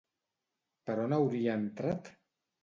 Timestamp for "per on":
0.89-1.13